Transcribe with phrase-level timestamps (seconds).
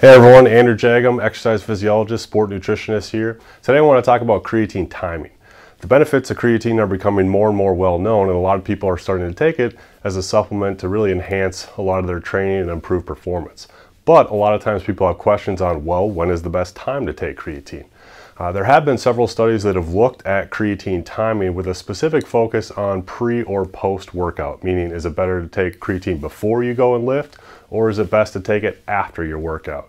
[0.00, 3.38] Hey everyone, Andrew Jagim, exercise physiologist, sport nutritionist here.
[3.62, 5.30] Today I want to talk about creatine timing.
[5.78, 8.64] The benefits of creatine are becoming more and more well known and a lot of
[8.64, 12.08] people are starting to take it as a supplement to really enhance a lot of
[12.08, 13.68] their training and improve performance.
[14.04, 17.06] But a lot of times people have questions on, well, when is the best time
[17.06, 17.86] to take creatine?
[18.36, 22.26] Uh, there have been several studies that have looked at creatine timing with a specific
[22.26, 26.74] focus on pre or post workout, meaning is it better to take creatine before you
[26.74, 27.36] go and lift
[27.70, 29.88] or is it best to take it after your workout?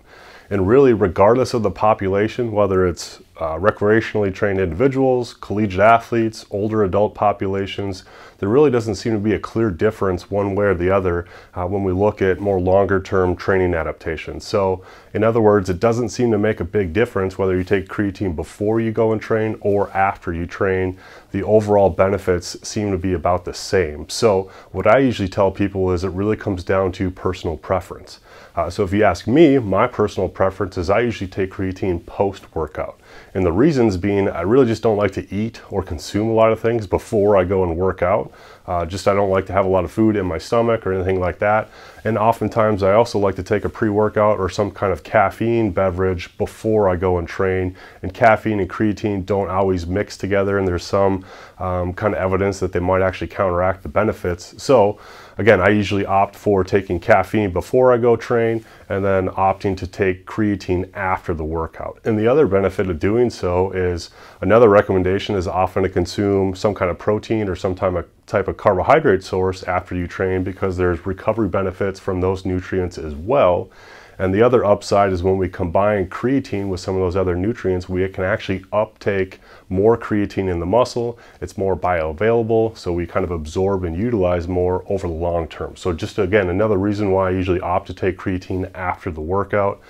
[0.51, 6.83] And really, regardless of the population, whether it's uh, recreationally trained individuals, collegiate athletes, older
[6.83, 8.03] adult populations,
[8.37, 11.65] there really doesn't seem to be a clear difference one way or the other uh,
[11.65, 14.45] when we look at more longer term training adaptations.
[14.45, 17.87] So, in other words, it doesn't seem to make a big difference whether you take
[17.87, 20.97] creatine before you go and train or after you train.
[21.31, 24.09] The overall benefits seem to be about the same.
[24.09, 28.19] So, what I usually tell people is it really comes down to personal preference.
[28.55, 32.53] Uh, so, if you ask me, my personal preference is I usually take creatine post
[32.53, 32.99] workout.
[33.35, 36.53] And the reasons being, I really just don't like to eat or consume a lot
[36.53, 38.31] of things before I go and work out.
[38.65, 40.93] Uh, just I don't like to have a lot of food in my stomach or
[40.93, 41.69] anything like that.
[42.05, 46.35] And oftentimes I also like to take a pre-workout or some kind of caffeine beverage
[46.37, 47.75] before I go and train.
[48.01, 51.25] And caffeine and creatine don't always mix together and there's some
[51.59, 54.61] um, kind of evidence that they might actually counteract the benefits.
[54.61, 54.99] So
[55.37, 59.87] again, I usually opt for taking caffeine before I go train and then opting to
[59.87, 61.99] take creatine after the workout.
[62.03, 64.09] And the other benefit of doing so is
[64.41, 68.47] another recommendation is often to consume some kind of protein or some type of type
[68.47, 73.69] of carbohydrate source after you train because there's recovery benefits from those nutrients as well.
[74.17, 77.89] And the other upside is when we combine creatine with some of those other nutrients,
[77.89, 81.19] we can actually uptake more creatine in the muscle.
[81.41, 85.75] It's more bioavailable, so we kind of absorb and utilize more over the long term.
[85.75, 89.81] So just again, another reason why I usually opt to take creatine after the workout.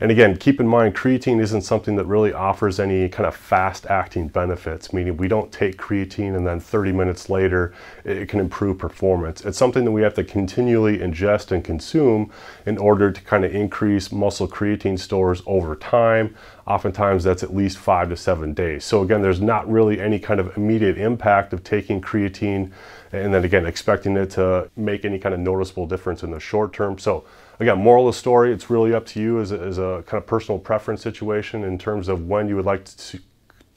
[0.00, 3.86] And again, keep in mind, creatine isn't something that really offers any kind of fast
[3.86, 7.72] acting benefits, meaning we don't take creatine and then 30 minutes later
[8.04, 9.44] it can improve performance.
[9.44, 12.30] It's something that we have to continually ingest and consume
[12.66, 16.34] in order to kind of increase muscle creatine stores over time.
[16.66, 18.84] Oftentimes that's at least five to seven days.
[18.84, 22.72] So again, there's not really any kind of immediate impact of taking creatine
[23.14, 26.72] and then again, expecting it to make any kind of noticeable difference in the short
[26.72, 26.98] term.
[26.98, 27.24] So
[27.60, 30.20] Again, moral of the story, it's really up to you as a, as a kind
[30.20, 33.20] of personal preference situation in terms of when you would like to,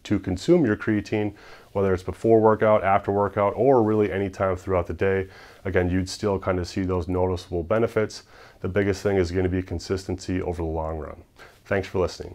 [0.03, 1.35] to consume your creatine,
[1.73, 5.27] whether it's before workout, after workout, or really any time throughout the day.
[5.63, 8.23] Again, you'd still kind of see those noticeable benefits.
[8.61, 11.23] The biggest thing is going to be consistency over the long run.
[11.65, 12.33] Thanks for listening.